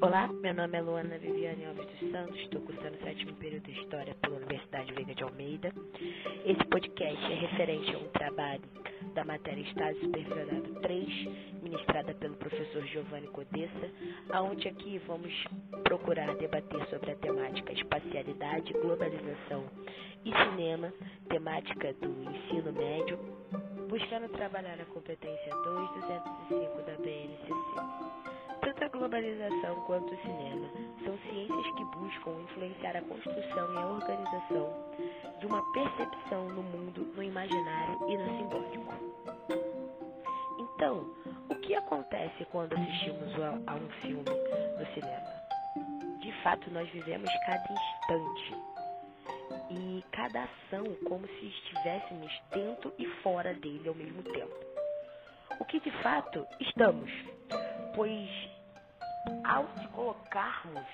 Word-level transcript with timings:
Olá, 0.00 0.28
meu 0.28 0.54
nome 0.54 0.78
é 0.78 0.80
Luana 0.80 1.18
Viviane 1.18 1.66
Alves 1.66 1.84
dos 1.86 2.10
Santos, 2.12 2.38
estou 2.38 2.60
cursando 2.60 2.96
o 2.96 3.00
sétimo 3.02 3.32
período 3.34 3.64
de 3.64 3.80
História 3.80 4.14
pela 4.22 4.36
Universidade 4.36 4.92
Veiga 4.92 5.12
de 5.12 5.24
Almeida. 5.24 5.72
Esse 6.46 6.64
podcast 6.66 7.32
é 7.32 7.34
referente 7.34 7.92
a 7.96 7.98
um 7.98 8.08
trabalho 8.10 8.62
da 9.14 9.24
matéria 9.24 9.60
Estado 9.60 9.98
Supervisionado 9.98 10.80
3, 10.82 11.08
ministrada 11.64 12.14
pelo 12.14 12.36
professor 12.36 12.84
Giovanni 12.86 13.26
Codessa, 13.26 13.90
aonde 14.30 14.68
aqui 14.68 14.98
vamos 14.98 15.32
procurar 15.82 16.32
debater 16.36 16.86
sobre 16.90 17.10
a 17.10 17.16
temática 17.16 17.72
espacialidade, 17.72 18.72
globalização 18.74 19.64
e 20.24 20.30
cinema, 20.30 20.92
temática 21.28 21.92
do 21.94 22.08
ensino 22.22 22.72
médio, 22.72 23.18
buscando 23.88 24.28
trabalhar 24.28 24.80
a 24.80 24.84
competência 24.84 25.50
2205 25.50 26.82
da 26.82 26.96
BNCC. 26.98 28.47
Tanto 28.68 28.84
a 28.84 28.88
globalização 28.88 29.76
quanto 29.86 30.12
o 30.12 30.18
cinema 30.18 30.68
são 31.02 31.16
ciências 31.20 31.74
que 31.74 31.84
buscam 31.86 32.32
influenciar 32.42 32.98
a 32.98 33.00
construção 33.00 33.72
e 33.72 33.78
a 33.78 33.86
organização 33.86 34.74
de 35.40 35.46
uma 35.46 35.72
percepção 35.72 36.50
no 36.50 36.62
mundo, 36.62 37.00
no 37.16 37.22
imaginário 37.22 37.98
e 38.10 38.18
no 38.18 38.36
simbólico. 38.36 38.94
Então, 40.58 41.10
o 41.48 41.54
que 41.54 41.74
acontece 41.76 42.44
quando 42.52 42.74
assistimos 42.74 43.32
a, 43.42 43.74
um 43.74 43.88
filme 44.02 44.24
no 44.78 44.86
cinema? 44.92 46.20
De 46.20 46.32
fato, 46.42 46.70
nós 46.70 46.86
vivemos 46.90 47.30
cada 47.46 47.72
instante 47.72 48.54
e 49.70 50.04
cada 50.12 50.42
ação 50.42 50.84
como 51.08 51.26
se 51.26 51.46
estivéssemos 51.46 52.38
dentro 52.52 52.92
e 52.98 53.06
fora 53.22 53.54
dele 53.54 53.88
ao 53.88 53.94
mesmo 53.94 54.22
tempo. 54.24 54.54
O 55.58 55.64
que 55.64 55.80
de 55.80 55.90
fato 56.02 56.46
estamos, 56.60 57.10
pois 57.94 58.57
ao 59.44 59.66
se 59.78 59.88
colocarmos 59.88 60.84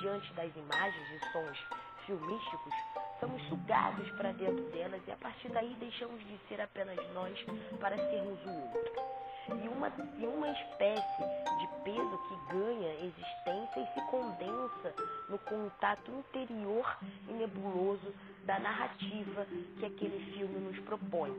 diante 0.00 0.32
das 0.34 0.54
imagens 0.56 1.10
e 1.10 1.32
sons 1.32 1.58
filmísticos, 2.06 2.74
somos 3.20 3.42
sugados 3.48 4.10
para 4.12 4.32
dentro 4.32 4.62
delas 4.70 5.00
e 5.06 5.12
a 5.12 5.16
partir 5.16 5.48
daí 5.50 5.74
deixamos 5.80 6.20
de 6.26 6.38
ser 6.48 6.60
apenas 6.60 6.96
nós 7.12 7.38
para 7.80 7.96
sermos 7.96 8.38
o 8.44 8.50
outro. 8.50 9.24
E 9.48 9.68
uma, 9.68 9.92
e 10.18 10.26
uma 10.26 10.48
espécie 10.50 11.22
de 11.58 11.66
peso 11.84 12.18
que 12.28 12.54
ganha 12.54 12.94
existência 12.94 13.80
e 13.80 13.94
se 13.94 14.00
condensa 14.10 14.94
no 15.28 15.38
contato 15.38 16.10
interior 16.10 16.96
e 17.28 17.32
nebuloso 17.32 18.14
da 18.44 18.58
narrativa 18.58 19.46
que 19.78 19.86
aquele 19.86 20.32
filme 20.32 20.60
nos 20.60 20.78
propõe. 20.80 21.30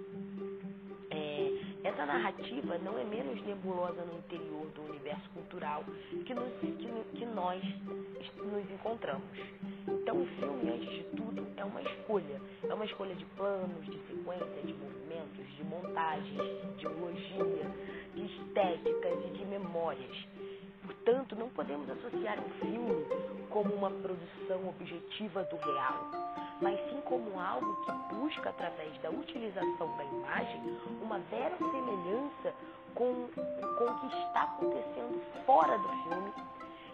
É, 1.09 1.44
essa 1.87 2.05
narrativa 2.05 2.77
não 2.79 2.97
é 2.97 3.03
menos 3.03 3.39
nebulosa 3.45 4.03
no 4.03 4.17
interior 4.17 4.65
do 4.71 4.81
universo 4.89 5.29
cultural 5.29 5.83
que, 6.25 6.33
nos, 6.33 6.51
que, 6.59 7.17
que 7.17 7.25
nós 7.25 7.63
nos 8.37 8.71
encontramos. 8.71 9.23
Então, 9.87 10.21
o 10.21 10.25
filme, 10.39 10.71
antes 10.71 10.89
de 10.89 11.03
tudo, 11.15 11.45
é 11.55 11.63
uma 11.63 11.81
escolha. 11.81 12.41
É 12.67 12.73
uma 12.73 12.85
escolha 12.85 13.13
de 13.13 13.25
planos, 13.37 13.85
de 13.85 13.99
sequência, 14.07 14.61
de 14.65 14.73
movimentos, 14.73 15.55
de 15.55 15.63
montagens, 15.63 16.77
de 16.77 16.87
logia, 16.87 17.71
de 18.15 18.25
estéticas 18.25 19.25
e 19.25 19.37
de 19.37 19.45
memórias. 19.45 20.27
Portanto, 20.83 21.35
não 21.35 21.49
podemos 21.49 21.87
associar 21.89 22.39
um 22.39 22.49
filme 22.59 23.05
como 23.49 23.73
uma 23.75 23.91
produção 23.91 24.69
objetiva 24.69 25.43
do 25.43 25.55
real, 25.57 26.11
mas 26.61 26.79
sim 26.89 27.01
como 27.01 27.39
algo 27.39 27.75
que 27.85 28.15
busca, 28.15 28.49
através 28.49 28.97
da 29.01 29.09
utilização 29.09 29.97
da 29.97 30.03
imagem, 30.03 30.79
uma 31.01 31.19
vera 31.19 31.55
semelhança 31.57 32.53
com, 32.93 33.27
com 33.77 33.83
o 33.83 33.99
que 33.99 34.17
está 34.17 34.43
acontecendo 34.43 35.21
fora 35.45 35.77
do 35.77 35.89
filme 36.03 36.33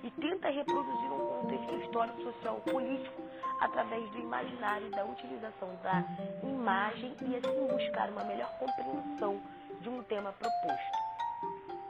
e 0.03 0.11
tenta 0.11 0.49
reproduzir 0.49 1.11
um 1.11 1.27
contexto 1.27 1.75
histórico, 1.75 2.21
social, 2.23 2.55
político 2.61 3.21
através 3.59 4.09
do 4.11 4.19
imaginário 4.19 4.87
e 4.87 4.91
da 4.91 5.05
utilização 5.05 5.69
da 5.83 6.03
imagem 6.41 7.15
e 7.21 7.35
assim 7.35 7.67
buscar 7.67 8.09
uma 8.09 8.23
melhor 8.23 8.51
compreensão 8.57 9.39
de 9.79 9.89
um 9.89 10.01
tema 10.03 10.33
proposto. 10.33 10.97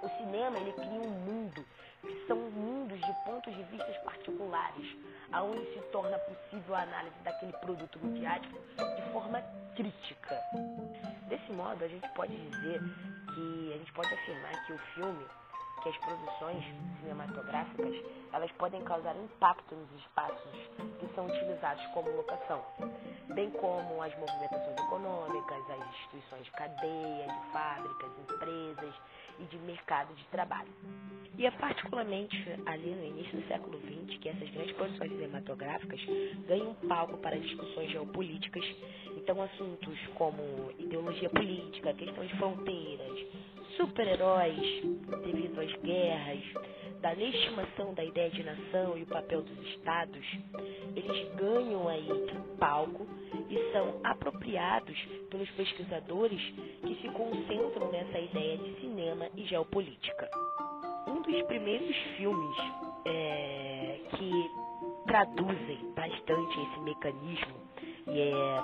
O 0.04 0.10
cinema 0.18 0.58
ele 0.58 0.74
cria 0.74 1.02
um 1.02 1.10
mundo 1.10 1.66
que 2.02 2.28
são 2.28 2.38
mundos 2.38 3.00
de 3.00 3.14
pontos 3.26 3.54
de 3.56 3.64
vista 3.64 3.92
particulares, 4.04 4.98
aonde 5.32 5.66
se 5.74 5.80
torna 5.92 6.18
possível 6.20 6.76
a 6.76 6.82
análise 6.82 7.16
daquele 7.24 7.54
produto 7.54 8.00
midiático 8.00 8.60
de 8.78 9.12
forma 9.12 9.42
crítica. 9.76 10.40
Desse 11.28 11.52
modo, 11.52 11.84
a 11.84 11.88
gente 11.88 12.08
pode 12.10 12.36
dizer 12.36 12.80
que 13.34 13.74
a 13.74 13.78
gente 13.78 13.94
pode 13.94 14.14
afirmar 14.14 14.66
que 14.66 14.74
o 14.74 14.78
filme 14.96 15.26
que 15.82 15.90
as 15.90 15.98
produções 15.98 16.64
cinematográficas 17.00 17.96
elas 18.32 18.52
podem 18.52 18.84
causar 18.84 19.16
impacto 19.16 19.76
nos 19.76 19.92
espaços 20.00 20.52
que 21.00 21.08
são 21.16 21.26
utilizados 21.26 21.84
como 21.88 22.10
locação, 22.12 22.64
bem 23.34 23.50
como 23.52 24.02
as 24.02 24.16
movimentações 24.18 24.78
econômicas, 24.78 25.70
as 25.72 25.90
instituições 25.90 26.46
de 26.46 26.52
cadeia, 26.52 27.28
de 27.28 27.52
fábricas, 27.52 28.12
empresas 28.20 28.96
e 29.42 29.46
de 29.46 29.58
mercado 29.60 30.14
de 30.16 30.24
trabalho. 30.26 30.70
E 31.38 31.46
é 31.46 31.52
particularmente 31.52 32.38
ali 32.66 32.90
no 32.92 33.06
início 33.06 33.40
do 33.40 33.48
século 33.48 33.80
XX 33.80 34.20
que 34.20 34.30
essas 34.30 34.50
grandes 34.50 34.76
produções 34.76 35.12
cinematográficas 35.12 36.00
ganham 36.48 36.72
um 36.72 36.88
palco 36.88 37.18
para 37.18 37.40
discussões 37.40 37.90
geopolíticas. 37.90 38.64
Então, 39.18 39.42
assuntos 39.42 39.98
como 40.16 40.72
ideologia 40.78 41.30
política, 41.30 41.94
questão 41.94 42.26
de 42.26 42.38
fronteiras, 42.38 43.20
super-heróis 43.78 44.84
devido 45.24 45.60
às 45.62 45.72
guerras, 45.82 46.44
da 47.02 47.12
legitimação 47.12 47.94
da 47.94 48.04
ideia 48.04 48.30
de 48.30 48.44
nação 48.44 48.98
e 48.98 49.04
o 49.04 49.08
papel 49.08 49.42
dos 49.42 49.68
estados, 49.70 50.26
eles 50.96 51.36
ganham 51.36 51.88
aí 51.88 52.08
palco 52.60 53.08
e 53.50 53.72
são 53.72 54.00
apropriados 54.04 54.98
pelos 55.30 55.50
pesquisadores 55.52 56.42
que 56.86 56.96
se 57.02 57.10
concentram 57.10 57.92
nessa 57.92 58.20
ideia 58.20 58.58
de 58.58 58.80
cinema 58.82 59.28
e 59.36 59.46
geopolítica. 59.46 60.30
Um 61.08 61.22
dos 61.22 61.42
primeiros 61.44 61.96
filmes 62.18 62.58
é, 63.06 64.00
que 64.16 64.52
traduzem 65.08 65.92
bastante 65.96 66.62
esse 66.62 66.80
mecanismo 66.82 67.56
e 68.08 68.20
é 68.20 68.64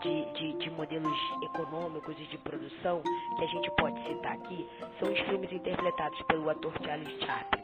de, 0.00 0.32
de, 0.34 0.52
de, 0.58 0.70
modelos 0.70 1.18
econômicos 1.42 2.14
e 2.20 2.24
de 2.26 2.38
produção 2.38 3.02
que 3.36 3.44
a 3.44 3.46
gente 3.46 3.70
pode 3.72 4.00
citar 4.06 4.32
aqui 4.32 4.68
são 4.98 5.10
os 5.10 5.18
filmes 5.20 5.50
interpretados 5.50 6.20
pelo 6.22 6.50
ator 6.50 6.72
Charles 6.84 7.08
Chaplin. 7.24 7.63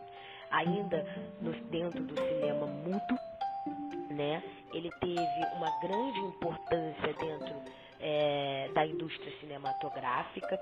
Ainda 0.51 1.07
no, 1.41 1.53
dentro 1.71 2.03
do 2.03 2.15
cinema 2.15 2.67
mudo, 2.67 3.19
né, 4.11 4.43
ele 4.73 4.91
teve 5.01 5.57
uma 5.57 5.71
grande 5.81 6.19
importância 6.21 7.15
dentro 7.15 7.55
é, 8.01 8.69
da 8.75 8.87
indústria 8.87 9.33
cinematográfica. 9.41 10.59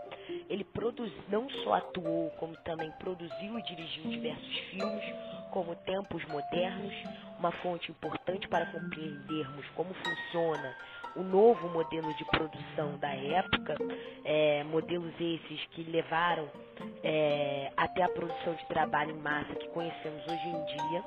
Ele 0.48 0.64
produz, 0.64 1.12
não 1.28 1.48
só 1.64 1.74
atuou, 1.74 2.30
como 2.32 2.56
também 2.58 2.90
produziu 2.98 3.58
e 3.58 3.62
dirigiu 3.62 4.04
diversos 4.04 4.58
filmes, 4.70 5.04
como 5.50 5.74
Tempos 5.76 6.24
Modernos, 6.26 6.94
uma 7.38 7.52
fonte 7.52 7.90
importante 7.90 8.48
para 8.48 8.66
compreendermos 8.66 9.66
como 9.74 9.92
funciona 9.94 10.76
o 11.16 11.22
novo 11.22 11.68
modelo 11.68 12.14
de 12.14 12.24
produção 12.26 12.96
da 12.98 13.12
época, 13.14 13.76
é, 14.24 14.62
modelos 14.64 15.12
esses 15.18 15.66
que 15.72 15.82
levaram 15.84 16.48
é, 17.02 17.72
até 17.76 18.02
a 18.02 18.08
produção 18.08 18.54
de 18.54 18.66
trabalho 18.66 19.12
em 19.12 19.20
massa 19.20 19.54
que 19.54 19.68
conhecemos 19.68 20.22
hoje 20.26 20.48
em 20.48 20.64
dia. 20.64 21.04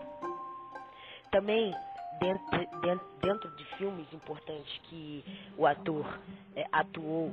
Também 1.31 1.73
dentro, 2.19 2.81
dentro, 2.81 3.07
dentro 3.21 3.55
de 3.55 3.65
filmes 3.77 4.05
importantes 4.13 4.77
que 4.83 5.23
o 5.57 5.65
ator 5.65 6.19
é, 6.55 6.65
atuou 6.71 7.31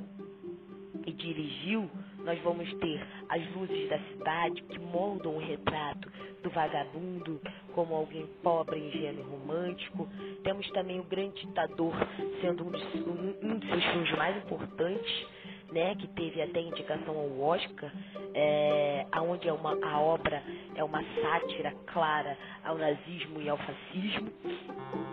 e 1.07 1.13
dirigiu, 1.13 1.91
nós 2.25 2.39
vamos 2.43 2.73
ter 2.75 3.07
as 3.29 3.55
luzes 3.55 3.89
da 3.89 3.99
cidade 3.99 4.63
que 4.63 4.79
moldam 4.79 5.37
o 5.37 5.39
retrato 5.39 6.11
do 6.43 6.51
vagabundo 6.51 7.41
como 7.75 7.95
alguém 7.95 8.27
pobre, 8.43 8.79
ingênuo 8.79 9.21
e 9.21 9.31
romântico. 9.31 10.09
Temos 10.43 10.69
também 10.71 11.01
o 11.01 11.05
Grande 11.05 11.47
Ditador 11.47 11.95
sendo 12.41 12.65
um, 12.65 12.69
um, 12.69 13.51
um 13.51 13.59
dos 13.59 13.69
seus 13.69 13.85
filmes 13.85 14.13
mais 14.17 14.37
importantes 14.37 15.27
né, 15.73 15.95
que 15.95 16.07
teve 16.09 16.41
até 16.41 16.61
indicação 16.61 17.17
ao 17.17 17.41
Oscar, 17.41 17.93
é, 18.35 19.07
onde 19.23 19.49
é 19.49 19.53
uma, 19.53 19.77
a 19.85 20.01
obra 20.01 20.43
é 20.75 20.85
uma 20.85 21.03
sátira 21.21 21.75
clara 21.87 22.37
ao 22.65 22.79
nazismo 22.79 23.41
e 23.41 23.49
ao 23.49 23.59
fascismo. 23.59 24.31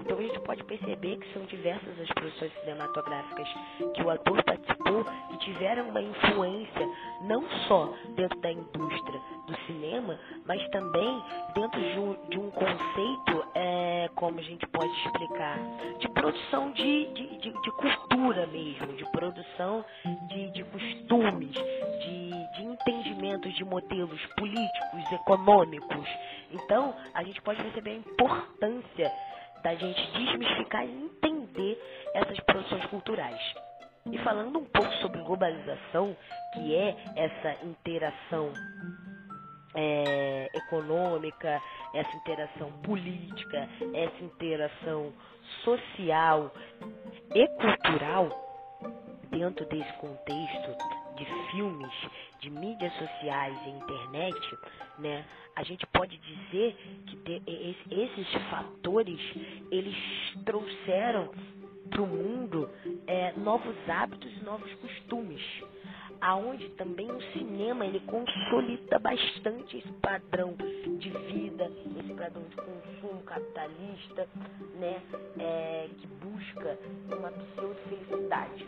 Então 0.02 0.18
a 0.18 0.22
gente 0.22 0.40
pode 0.42 0.64
perceber 0.64 1.18
que 1.18 1.34
são 1.34 1.44
diversas 1.46 2.00
as 2.00 2.08
produções 2.10 2.54
cinematográficas 2.60 3.48
que 3.96 4.02
o 4.04 4.10
ator 4.10 4.44
participou 4.44 5.04
que 5.32 5.38
tiveram 5.40 5.90
uma 5.90 6.02
influência 6.02 6.90
não 7.22 7.44
só 7.68 7.94
dentro 8.16 8.40
da 8.40 8.52
indústria 8.52 9.22
do 9.46 9.56
cinema, 9.66 10.20
mas 10.46 10.68
também 10.70 11.24
dentro 11.54 11.80
de 11.80 12.00
um, 12.00 12.30
de 12.30 12.40
um 12.40 12.52
conceito, 12.52 13.46
é, 13.56 14.10
como 14.16 14.40
a 14.40 14.44
gente 14.44 14.66
pode 14.68 14.92
explicar, 15.06 15.58
de 16.00 16.10
produção 16.10 16.72
de, 16.72 17.06
de, 17.14 17.38
de, 17.38 17.62
de 17.62 17.72
cultura 17.72 18.48
mesmo, 18.48 18.94
de 18.94 19.06
produção 19.12 19.86
de, 20.30 20.52
de 20.52 20.64
costumes, 20.64 21.52
de, 21.52 22.30
de 22.56 22.64
entendimento 22.64 23.26
desdobramentos 23.26 23.54
de 23.56 23.64
modelos 23.64 24.26
políticos, 24.38 25.12
econômicos. 25.12 26.10
Então, 26.52 26.96
a 27.14 27.24
gente 27.24 27.42
pode 27.42 27.62
perceber 27.62 27.92
a 27.92 27.96
importância 27.96 29.12
da 29.64 29.76
gente 29.76 30.12
desmistificar 30.12 30.86
e 30.86 30.92
entender 30.92 31.82
essas 32.14 32.40
produções 32.42 32.86
culturais. 32.86 33.42
E 34.12 34.18
falando 34.20 34.60
um 34.60 34.66
pouco 34.66 34.92
sobre 35.02 35.20
globalização, 35.22 36.16
que 36.54 36.76
é 36.76 36.96
essa 37.16 37.66
interação 37.66 38.54
é, 39.76 40.50
econômica, 40.54 41.62
essa 41.94 42.16
interação 42.16 42.72
política, 42.84 43.70
essa 43.94 44.24
interação 44.24 45.14
social 45.64 46.52
e 47.34 47.48
cultural, 47.48 48.30
dentro 49.30 49.66
desse 49.66 49.94
contexto 49.94 50.78
de 51.18 51.26
filmes, 51.52 51.92
de 52.40 52.50
mídias 52.50 52.94
sociais 52.94 53.58
e 53.66 53.70
internet, 53.70 54.58
né, 55.00 55.26
a 55.56 55.64
gente 55.64 55.86
pode 55.88 56.18
dizer 56.18 56.76
que 57.08 57.42
esses 57.92 58.34
fatores 58.50 59.20
eles 59.72 59.96
trouxeram 60.46 61.32
para 61.90 62.02
o 62.02 62.08
mundo 62.08 62.70
é, 63.08 63.34
novos 63.38 63.76
hábitos 63.88 64.32
e 64.38 64.44
novos 64.44 64.74
costumes 64.76 65.42
aonde 66.22 66.70
também 66.72 67.12
o 67.12 67.22
cinema 67.34 67.86
ele 67.86 68.00
consolida 68.02 69.00
bastante 69.00 69.78
esse 69.78 69.92
padrão 69.94 70.56
de 70.98 71.10
vida, 71.10 71.72
esse 72.00 72.14
padrão 72.14 72.44
de 72.44 72.56
consumo 72.56 73.22
capitalista, 73.24 74.28
né, 74.80 75.02
é, 75.40 75.90
que 75.98 76.08
busca 76.08 76.78
uma 77.18 77.32
pseudo 77.32 77.76
felicidade. 77.90 78.66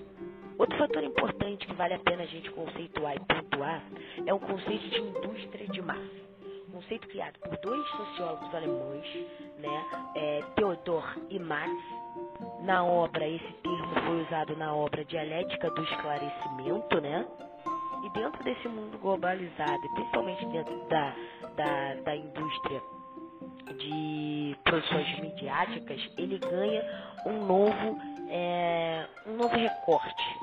Outro 0.57 0.77
fator 0.77 1.03
importante 1.03 1.67
que 1.67 1.73
vale 1.73 1.93
a 1.93 1.99
pena 1.99 2.23
a 2.23 2.25
gente 2.25 2.49
conceituar 2.51 3.15
e 3.15 3.19
pontuar 3.19 3.83
é 4.25 4.33
o 4.33 4.39
conceito 4.39 4.89
de 4.89 4.99
indústria 4.99 5.67
de 5.67 5.81
massa. 5.81 6.27
conceito 6.71 7.07
criado 7.07 7.39
por 7.39 7.57
dois 7.57 7.87
sociólogos 7.89 8.53
alemães, 8.53 9.05
né, 9.59 9.85
é, 10.15 10.41
Theodor 10.55 11.17
e 11.29 11.39
Marx, 11.39 11.73
na 12.67 12.83
obra, 12.83 13.25
esse 13.25 13.53
termo 13.63 13.95
foi 14.05 14.23
usado 14.23 14.55
na 14.57 14.75
obra 14.75 15.05
Dialética 15.05 15.71
do 15.71 15.81
Esclarecimento, 15.83 16.99
né? 16.99 17.25
E 18.03 18.09
dentro 18.09 18.43
desse 18.43 18.67
mundo 18.67 18.97
globalizado, 18.99 19.81
principalmente 19.95 20.45
dentro 20.47 20.77
da, 20.89 21.15
da, 21.55 21.93
da 22.03 22.15
indústria 22.15 22.81
de 23.77 24.55
produções 24.65 25.19
midiáticas, 25.21 26.09
ele 26.17 26.37
ganha 26.39 26.83
um 27.25 27.45
novo, 27.45 27.97
é, 28.29 29.07
um 29.25 29.37
novo 29.37 29.55
recorte, 29.55 30.39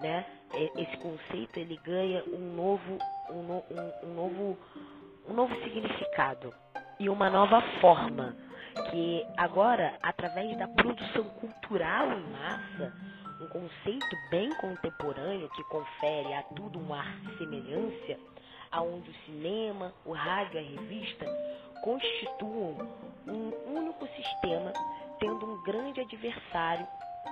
né? 0.00 0.24
Esse 0.54 0.96
conceito 0.96 1.58
ele 1.58 1.78
ganha 1.84 2.24
um 2.26 2.54
novo, 2.56 2.98
um, 3.28 3.52
um, 3.52 3.92
um 4.02 4.14
novo, 4.14 4.58
um 5.28 5.34
novo 5.34 5.54
significado 5.56 6.54
e 6.98 7.10
uma 7.10 7.28
nova 7.28 7.60
forma 7.82 8.34
que 8.90 9.26
agora, 9.36 9.94
através 10.02 10.56
da 10.58 10.68
produção 10.68 11.24
cultural 11.24 12.12
em 12.12 12.30
massa, 12.30 12.92
um 13.40 13.48
conceito 13.48 14.16
bem 14.30 14.50
contemporâneo 14.56 15.48
que 15.50 15.62
confere 15.64 16.32
a 16.34 16.42
tudo 16.42 16.78
um 16.78 16.92
ar 16.92 17.16
de 17.20 17.38
semelhança, 17.38 18.18
aonde 18.70 19.10
o 19.10 19.14
cinema, 19.26 19.92
o 20.04 20.12
rádio 20.12 20.56
e 20.56 20.58
a 20.58 20.80
revista 20.80 21.26
constituam 21.82 22.76
um 23.26 23.76
único 23.76 24.06
sistema, 24.08 24.72
tendo 25.18 25.46
um 25.46 25.62
grande 25.62 26.00
adversário 26.00 26.86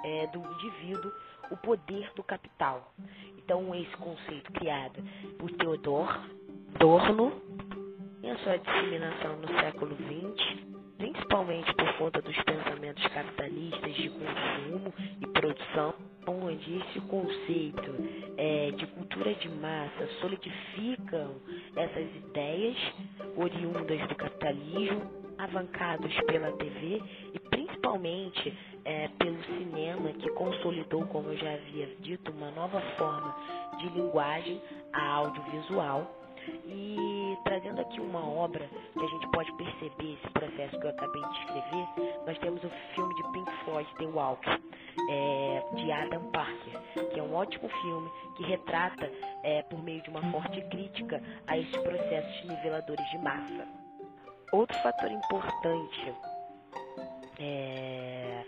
é, 0.05 0.26
do 0.29 0.38
indivíduo, 0.38 1.12
o 1.50 1.56
poder 1.58 2.11
do 2.14 2.23
capital. 2.23 2.93
Então, 3.38 3.75
esse 3.75 3.97
conceito 3.97 4.50
criado 4.52 5.02
por 5.38 5.50
Theodor 5.52 6.20
Adorno 6.75 7.40
e 8.23 8.31
a 8.31 8.37
sua 8.38 8.58
disseminação 8.58 9.37
no 9.37 9.49
século 9.61 9.97
XX 9.97 10.74
principalmente 10.99 11.73
por 11.75 11.93
conta 11.94 12.23
dos 12.23 12.37
pensamentos 12.43 13.06
capitalistas 13.08 13.94
de 13.94 14.11
consumo 14.11 14.94
e 15.20 15.26
produção, 15.29 15.94
onde 16.26 16.79
esse 16.79 17.00
conceito 17.02 17.94
é, 18.37 18.70
de 18.73 18.87
cultura 18.88 19.35
de 19.35 19.49
massa 19.49 20.06
solidificam 20.20 21.37
essas 21.76 22.17
ideias 22.17 22.76
oriundas 23.37 24.08
do 24.08 24.14
capitalismo, 24.14 25.25
avancados 25.38 26.14
pela 26.26 26.52
TV 26.52 27.02
e 27.35 27.38
principalmente 27.50 28.56
é, 28.85 29.08
pelo 29.19 29.43
cinema, 29.44 30.12
que 30.12 30.31
consolidou, 30.31 31.05
como 31.06 31.31
eu 31.31 31.37
já 31.37 31.55
havia 31.55 31.88
dito, 32.00 32.31
uma 32.32 32.50
nova 32.52 32.81
forma 32.97 33.35
de 33.79 33.88
linguagem 33.90 34.61
audiovisual 34.93 36.24
e 36.67 37.38
trazendo 37.44 37.81
aqui 37.81 38.00
uma 38.00 38.26
obra 38.26 38.69
que 38.93 39.05
a 39.05 39.08
gente 39.08 39.29
pode 39.29 39.52
perceber 39.56 40.14
esse 40.14 40.31
processo 40.32 40.79
que 40.79 40.87
eu 40.87 40.91
acabei 40.91 41.23
de 41.23 41.38
escrever, 41.41 41.88
nós 42.26 42.38
temos 42.38 42.64
o 42.64 42.70
filme 42.94 43.14
de 43.14 43.23
Pink 43.32 43.52
Floyd, 43.64 43.88
The 43.99 44.06
Walk, 44.06 44.49
é, 45.11 45.64
de 45.75 45.93
Adam 45.93 46.31
Parker, 46.31 46.81
que 47.12 47.20
é 47.20 47.23
um 47.23 47.35
ótimo 47.35 47.69
filme 47.69 48.11
que 48.37 48.44
retrata, 48.44 49.11
é, 49.43 49.62
por 49.62 49.82
meio 49.82 50.02
de 50.02 50.11
uma 50.11 50.23
forte 50.31 50.61
crítica, 50.62 51.23
a 51.46 51.58
esses 51.58 51.76
processos 51.76 52.44
niveladores 52.49 53.11
de 53.11 53.19
massa. 53.19 53.67
Outro 54.52 54.76
fator 54.79 55.11
importante 55.11 56.14
é, 57.38 58.44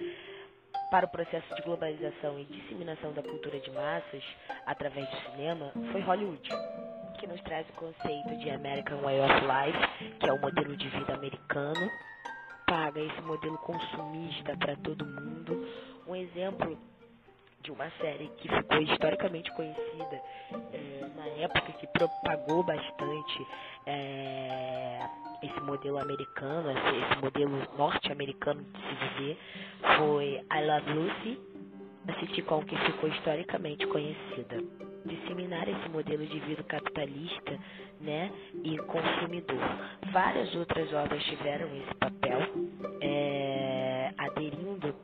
para 0.90 1.06
o 1.06 1.08
processo 1.08 1.54
de 1.54 1.62
globalização 1.62 2.38
e 2.38 2.44
disseminação 2.44 3.12
da 3.12 3.22
cultura 3.22 3.58
de 3.58 3.70
massas 3.72 4.22
através 4.66 5.08
do 5.10 5.16
cinema 5.30 5.72
foi 5.92 6.00
Hollywood 6.00 6.48
que 7.16 7.26
nos 7.26 7.40
traz 7.42 7.68
o 7.70 7.72
conceito 7.72 8.36
de 8.38 8.50
American 8.50 9.00
Way 9.00 9.20
of 9.20 9.34
Life, 9.46 10.18
que 10.18 10.28
é 10.28 10.32
o 10.32 10.40
modelo 10.40 10.76
de 10.76 10.88
vida 10.88 11.14
americano, 11.14 11.90
paga 12.66 13.00
esse 13.00 13.20
modelo 13.22 13.56
consumista 13.58 14.56
para 14.56 14.76
todo 14.76 15.04
mundo. 15.04 15.66
Um 16.06 16.14
exemplo 16.14 16.78
de 17.62 17.72
uma 17.72 17.90
série 18.00 18.28
que 18.36 18.48
ficou 18.48 18.80
historicamente 18.82 19.50
conhecida 19.52 20.20
é, 20.72 21.06
na 21.16 21.26
época 21.42 21.72
que 21.72 21.86
propagou 21.88 22.62
bastante 22.62 23.46
é, 23.86 25.00
esse 25.42 25.60
modelo 25.60 25.98
americano, 25.98 26.70
esse, 26.70 27.12
esse 27.12 27.20
modelo 27.20 27.76
norte-americano 27.76 28.62
de 28.62 28.80
se 28.80 28.94
viver, 28.94 29.38
foi 29.96 30.44
I 30.52 30.64
Love 30.64 30.92
Lucy, 30.92 31.40
a 32.08 32.20
sitcom 32.20 32.62
que 32.64 32.76
ficou 32.76 33.08
historicamente 33.08 33.86
conhecida 33.86 34.85
disseminar 35.06 35.68
esse 35.68 35.88
modelo 35.88 36.26
de 36.26 36.38
vida 36.40 36.62
capitalista 36.64 37.58
né, 38.00 38.30
e 38.62 38.76
consumidor. 38.78 39.60
Várias 40.12 40.54
outras 40.54 40.92
obras 40.92 41.22
tiveram 41.24 41.68
esse 41.76 41.94
papel, 41.94 42.40
é, 43.00 44.12
aderindo 44.18 44.94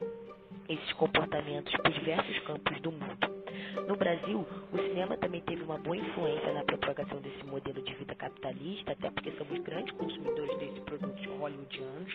esses 0.69 0.93
comportamentos 0.95 1.73
por 1.77 1.91
diversos 1.91 2.39
campos 2.41 2.81
do 2.81 2.93
mundo. 2.93 3.22
No 3.89 3.97
Brasil, 3.97 4.47
o 4.73 4.77
cinema 4.77 5.17
também 5.17 5.41
teve 5.43 5.63
uma 5.63 5.79
boa 5.79 5.97
influência 5.97 6.53
na 6.53 6.63
propagação 6.65 7.21
desse 7.21 7.45
modelo 7.45 7.81
de 7.83 7.95
vida 7.95 8.15
capitalista, 8.15 8.93
até 8.93 9.11
porque 9.11 9.33
somos 9.33 9.59
grandes 9.61 9.95
consumidores 9.97 10.59
desses 10.59 10.79
produtos 10.81 11.25
hollywoodianos, 11.25 12.15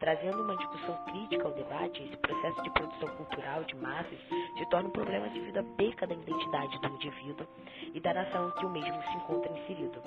trazendo 0.00 0.42
uma 0.42 0.56
discussão 0.56 0.96
crítica 1.04 1.44
ao 1.46 1.54
debate, 1.54 2.02
esse 2.02 2.16
processo 2.16 2.62
de 2.62 2.70
produção 2.70 3.08
cultural 3.16 3.64
de 3.64 3.76
massas 3.76 4.18
se 4.58 4.66
torna 4.70 4.88
um 4.88 4.92
problema 4.92 5.28
de 5.28 5.40
vida 5.40 5.62
perca 5.76 6.06
da 6.06 6.14
identidade 6.14 6.80
do 6.80 6.88
indivíduo 6.88 7.46
e 7.92 8.00
da 8.00 8.14
nação 8.14 8.48
em 8.48 8.52
que 8.52 8.66
o 8.66 8.70
mesmo 8.70 9.02
se 9.02 9.16
encontra 9.16 9.52
inserido. 9.58 10.02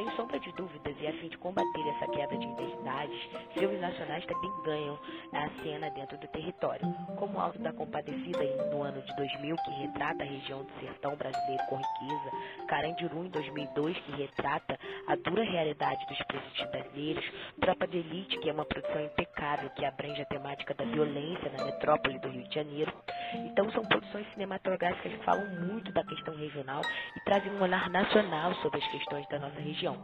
Sem 0.00 0.10
sombra 0.16 0.40
de 0.40 0.50
dúvidas, 0.52 0.96
e 0.98 1.06
a 1.06 1.12
fim 1.12 1.28
de 1.28 1.36
combater 1.36 1.86
essa 1.88 2.06
quebra 2.10 2.38
de 2.38 2.46
identidades, 2.46 3.20
filmes 3.52 3.78
nacionais 3.82 4.24
também 4.24 4.50
ganham 4.64 4.98
a 5.30 5.50
cena 5.62 5.90
dentro 5.90 6.16
do 6.16 6.26
território, 6.28 6.80
como 7.18 7.36
o 7.36 7.38
Alto 7.38 7.58
da 7.58 7.70
Compadecida 7.70 8.42
no 8.70 8.82
ano 8.82 9.02
de 9.02 9.14
2000, 9.14 9.56
que 9.56 9.70
retrata 9.72 10.22
a 10.22 10.26
região 10.26 10.64
do 10.64 10.72
sertão 10.80 11.14
brasileiro 11.16 11.62
com 11.68 11.76
riqueza, 11.76 12.66
Carandiru 12.66 13.26
em 13.26 13.28
2002, 13.28 13.98
que 13.98 14.12
retrata 14.12 14.78
a 15.06 15.16
dura 15.16 15.44
realidade 15.44 16.06
dos 16.06 16.22
presídios 16.22 16.70
brasileiros, 16.70 17.32
Tropa 17.60 17.86
de 17.86 17.98
Elite, 17.98 18.38
que 18.38 18.48
é 18.48 18.54
uma 18.54 18.64
produção 18.64 19.04
impecável 19.04 19.68
que 19.76 19.84
abrange 19.84 20.22
a 20.22 20.24
temática 20.24 20.72
da 20.72 20.84
violência 20.84 21.52
na 21.58 21.66
metrópole 21.66 22.18
do 22.20 22.28
Rio 22.30 22.48
de 22.48 22.54
Janeiro. 22.54 22.90
Então 23.34 23.70
são 23.72 23.84
produções 23.84 24.26
cinematográficas 24.32 25.12
que 25.12 25.24
falam 25.24 25.46
muito 25.60 25.92
da 25.92 26.04
questão 26.04 26.34
regional 26.36 26.82
e 27.16 27.20
trazem 27.24 27.52
um 27.52 27.62
olhar 27.62 27.88
nacional 27.90 28.54
sobre 28.56 28.80
as 28.80 28.90
questões 28.90 29.26
da 29.28 29.38
nossa 29.38 29.60
região. 29.60 29.96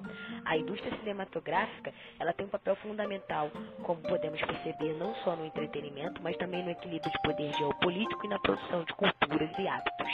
A 0.45 0.57
indústria 0.57 0.97
cinematográfica 0.99 1.93
ela 2.19 2.33
tem 2.33 2.47
um 2.47 2.51
papel 2.51 2.77
fundamental, 2.77 3.51
como 3.83 4.01
podemos 4.03 4.41
perceber, 4.41 4.95
não 4.95 5.15
só 5.17 5.37
no 5.37 5.47
entretenimento, 5.47 6.23
mas 6.23 6.37
também 6.37 6.63
no 6.65 6.71
equilíbrio 6.71 7.11
de 7.11 7.23
poder 7.23 7.53
geopolítico 7.55 8.27
e 8.27 8.29
na 8.29 8.39
produção 8.41 8.85
de 8.85 8.93
culturas 8.95 9.51
e 9.59 9.69
hábitos. 9.69 10.13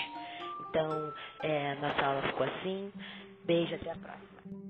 Então, 0.68 1.12
é, 1.42 1.74
nossa 1.76 2.02
aula 2.02 2.22
ficou 2.22 2.46
assim. 2.46 2.92
Beijo, 3.44 3.74
até 3.74 3.90
a 3.90 3.96
próxima. 3.96 4.61